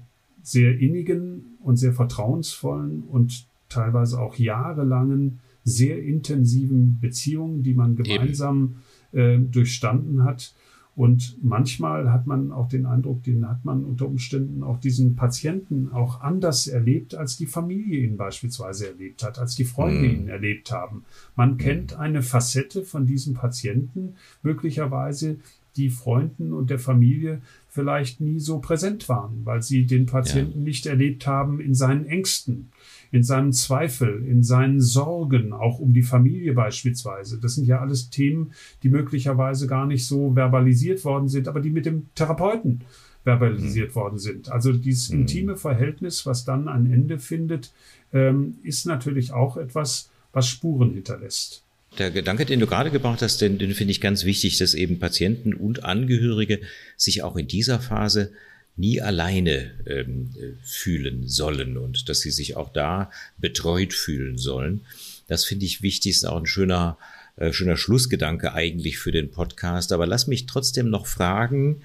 [0.42, 8.76] sehr innigen und sehr vertrauensvollen und teilweise auch jahrelangen, sehr intensiven Beziehungen, die man gemeinsam
[9.12, 10.54] äh, durchstanden hat.
[11.00, 15.88] Und manchmal hat man auch den Eindruck, den hat man unter Umständen auch diesen Patienten
[15.92, 20.10] auch anders erlebt, als die Familie ihn beispielsweise erlebt hat, als die Freunde mm.
[20.10, 21.06] ihn erlebt haben.
[21.36, 21.56] Man mm.
[21.56, 25.38] kennt eine Facette von diesem Patienten möglicherweise,
[25.76, 30.64] die Freunden und der Familie vielleicht nie so präsent waren, weil sie den Patienten ja.
[30.64, 32.72] nicht erlebt haben in seinen Ängsten,
[33.12, 37.38] in seinen Zweifel, in seinen Sorgen, auch um die Familie beispielsweise.
[37.38, 41.70] Das sind ja alles Themen, die möglicherweise gar nicht so verbalisiert worden sind, aber die
[41.70, 42.82] mit dem Therapeuten
[43.24, 43.94] verbalisiert mhm.
[43.94, 44.50] worden sind.
[44.50, 45.20] Also dieses mhm.
[45.20, 47.72] intime Verhältnis, was dann ein Ende findet,
[48.12, 51.64] ähm, ist natürlich auch etwas, was Spuren hinterlässt.
[51.98, 55.00] Der Gedanke, den du gerade gebracht hast, den, den finde ich ganz wichtig, dass eben
[55.00, 56.60] Patienten und Angehörige
[56.96, 58.30] sich auch in dieser Phase
[58.76, 60.30] nie alleine ähm,
[60.62, 64.82] fühlen sollen und dass sie sich auch da betreut fühlen sollen.
[65.28, 66.98] Das finde ich wichtig, ist auch ein schöner,
[67.36, 69.92] äh, schöner Schlussgedanke eigentlich für den Podcast.
[69.92, 71.82] Aber lass mich trotzdem noch fragen,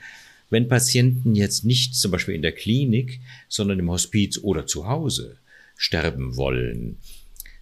[0.50, 3.20] wenn Patienten jetzt nicht zum Beispiel in der Klinik,
[3.50, 5.38] sondern im Hospiz oder zu Hause
[5.76, 6.98] sterben wollen,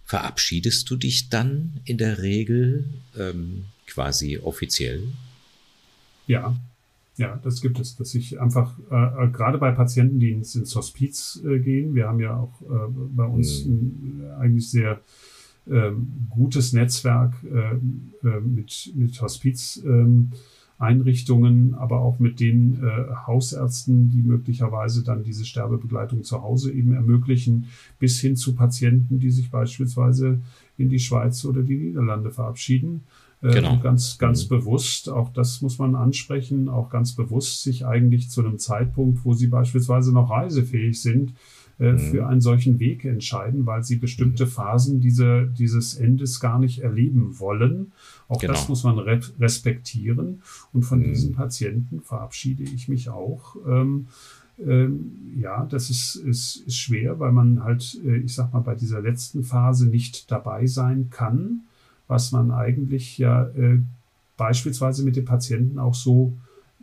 [0.04, 2.84] verabschiedest du dich dann in der Regel
[3.18, 5.02] ähm, quasi offiziell?
[6.26, 6.56] Ja,
[7.16, 10.74] ja, das gibt es, dass ich einfach äh, äh, gerade bei Patienten, die ins, ins
[10.74, 13.72] Hospiz äh, gehen, wir haben ja auch äh, bei uns mhm.
[13.72, 15.00] ein, eigentlich sehr
[15.70, 19.82] ähm, gutes Netzwerk äh, äh, mit, mit Hospiz.
[19.84, 20.32] Ähm,
[20.78, 27.66] aber auch mit den äh, Hausärzten, die möglicherweise dann diese Sterbebegleitung zu Hause eben ermöglichen,
[27.98, 30.40] bis hin zu Patienten, die sich beispielsweise
[30.76, 33.04] in die Schweiz oder die Niederlande verabschieden.
[33.44, 33.78] Äh, genau.
[33.78, 34.56] ganz, ganz mhm.
[34.56, 39.34] bewusst, auch das muss man ansprechen, auch ganz bewusst sich eigentlich zu einem Zeitpunkt, wo
[39.34, 41.34] sie beispielsweise noch reisefähig sind,
[41.78, 41.98] äh, mhm.
[41.98, 47.38] für einen solchen Weg entscheiden, weil sie bestimmte Phasen diese, dieses Endes gar nicht erleben
[47.38, 47.92] wollen.
[48.28, 48.54] Auch genau.
[48.54, 50.40] das muss man re respektieren.
[50.72, 51.04] Und von mhm.
[51.04, 53.56] diesen Patienten verabschiede ich mich auch.
[53.68, 54.06] Ähm,
[54.58, 58.74] ähm, ja, das ist, ist, ist schwer, weil man halt, äh, ich sag mal, bei
[58.74, 61.64] dieser letzten Phase nicht dabei sein kann,
[62.06, 63.80] was man eigentlich ja äh,
[64.36, 66.36] beispielsweise mit dem Patienten auch so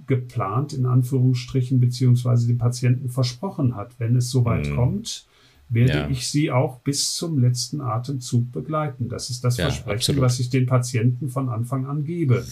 [0.07, 3.99] geplant, in Anführungsstrichen, beziehungsweise dem Patienten versprochen hat.
[3.99, 4.75] Wenn es soweit mhm.
[4.75, 5.25] kommt,
[5.69, 6.10] werde ja.
[6.10, 9.10] ich sie auch bis zum letzten Atemzug begleiten.
[9.10, 10.21] Das ist das ja, Versprechen, absolut.
[10.21, 12.45] was ich den Patienten von Anfang an gebe.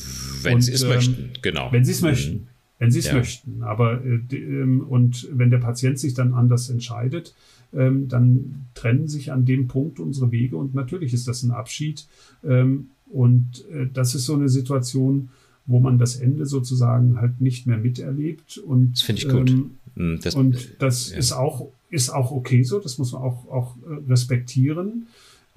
[0.44, 1.72] Wenn sie es ähm, möchten, genau.
[1.72, 2.08] Wenn sie es mhm.
[2.08, 2.48] möchten.
[2.80, 3.14] Wenn sie es ja.
[3.14, 3.62] möchten.
[3.62, 7.36] Aber äh, ähm, und wenn der Patient sich dann anders entscheidet,
[7.74, 12.08] ähm, dann trennen sich an dem Punkt unsere Wege und natürlich ist das ein Abschied.
[12.44, 15.30] Ähm, und äh, das ist so eine Situation,
[15.66, 18.58] wo man das Ende sozusagen halt nicht mehr miterlebt.
[18.58, 19.50] Und, das finde ich gut.
[19.50, 21.18] Ähm, hm, das, und das ja.
[21.18, 25.08] ist auch, ist auch okay so, das muss man auch, auch äh, respektieren.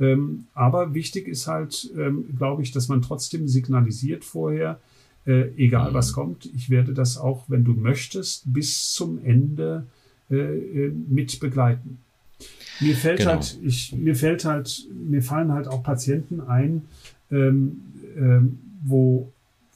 [0.00, 4.80] Ähm, aber wichtig ist halt, ähm, glaube ich, dass man trotzdem signalisiert vorher,
[5.26, 5.94] äh, egal mhm.
[5.94, 9.86] was kommt, ich werde das auch, wenn du möchtest, bis zum Ende
[10.30, 11.98] äh, äh mit begleiten.
[12.80, 13.32] Mir fällt genau.
[13.32, 16.82] halt, ich, mir fällt halt, mir fallen halt auch Patienten ein,
[17.30, 17.82] ähm,
[18.16, 19.32] ähm, wo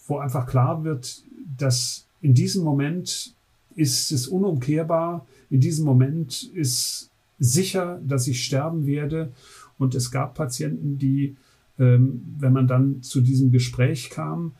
[0.07, 1.23] wo einfach klar wird,
[1.57, 3.35] dass in diesem Moment
[3.75, 9.33] ist es unumkehrbar, in diesem Moment ist sicher, dass ich sterben werde.
[9.79, 11.37] Und es gab Patienten, die,
[11.79, 14.53] ähm, wenn man dann zu diesem Gespräch kam,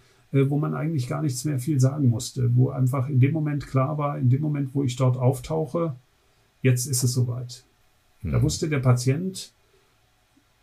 [0.51, 3.99] wo man eigentlich gar nichts mehr viel sagen musste, wo einfach in dem Moment klar
[3.99, 5.97] war, in dem Moment, wo ich dort auftauche,
[6.63, 7.65] jetzt ist es soweit.
[8.23, 8.33] Mhm.
[8.33, 9.53] Da wusste der Patient,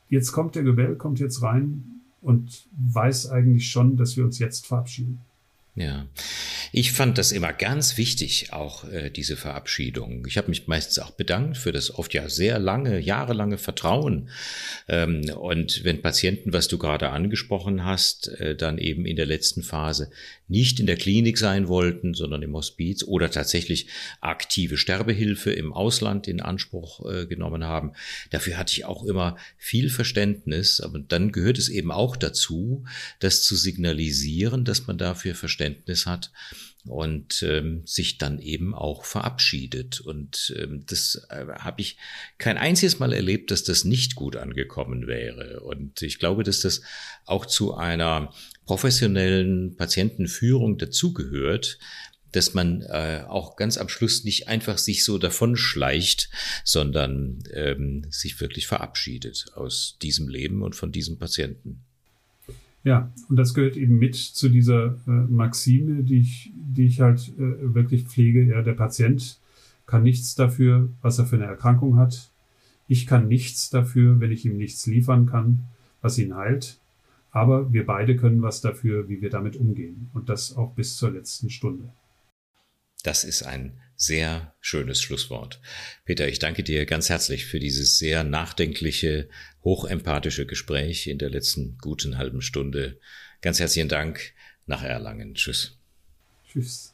[0.09, 4.65] jetzt kommt der Gebell, kommt jetzt rein, und weiß eigentlich schon, dass wir uns jetzt
[4.65, 5.19] verabschieden.
[5.75, 6.05] Ja,
[6.75, 10.25] ich fand das immer ganz wichtig, auch äh, diese Verabschiedung.
[10.27, 14.29] Ich habe mich meistens auch bedankt für das oft ja sehr lange, jahrelange Vertrauen.
[14.89, 19.63] Ähm, und wenn Patienten, was du gerade angesprochen hast, äh, dann eben in der letzten
[19.63, 20.09] Phase
[20.47, 23.87] nicht in der Klinik sein wollten, sondern im Hospiz oder tatsächlich
[24.19, 27.93] aktive Sterbehilfe im Ausland in Anspruch äh, genommen haben,
[28.31, 30.81] dafür hatte ich auch immer viel Verständnis.
[30.81, 32.83] Aber dann gehört es eben auch dazu,
[33.19, 35.53] das zu signalisieren, dass man dafür Verständnis
[35.93, 36.31] Verständnis hat
[36.85, 40.01] und ähm, sich dann eben auch verabschiedet.
[40.01, 41.97] Und ähm, das äh, habe ich
[42.37, 45.61] kein einziges Mal erlebt, dass das nicht gut angekommen wäre.
[45.61, 46.81] Und ich glaube, dass das
[47.25, 48.33] auch zu einer
[48.65, 51.79] professionellen Patientenführung dazugehört,
[52.33, 56.29] dass man äh, auch ganz am Schluss nicht einfach sich so davon schleicht,
[56.63, 61.85] sondern ähm, sich wirklich verabschiedet aus diesem Leben und von diesem Patienten.
[62.83, 67.29] Ja, und das gehört eben mit zu dieser äh, Maxime, die ich, die ich halt
[67.37, 68.43] äh, wirklich pflege.
[68.43, 69.39] Ja, der Patient
[69.85, 72.29] kann nichts dafür, was er für eine Erkrankung hat.
[72.87, 75.63] Ich kann nichts dafür, wenn ich ihm nichts liefern kann,
[76.01, 76.79] was ihn heilt.
[77.31, 80.09] Aber wir beide können was dafür, wie wir damit umgehen.
[80.13, 81.89] Und das auch bis zur letzten Stunde.
[83.03, 83.73] Das ist ein
[84.05, 85.61] sehr schönes Schlusswort.
[86.05, 89.29] Peter, ich danke dir ganz herzlich für dieses sehr nachdenkliche,
[89.63, 92.99] hochempathische Gespräch in der letzten guten halben Stunde.
[93.41, 94.33] Ganz herzlichen Dank
[94.65, 95.35] nach Erlangen.
[95.35, 95.77] Tschüss.
[96.47, 96.93] Tschüss.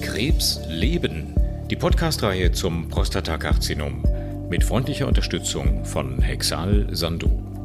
[0.00, 1.34] Krebs leben.
[1.68, 4.02] Die Podcast-Reihe zum Prostatakarzinom
[4.48, 7.55] mit freundlicher Unterstützung von Hexal Sandu.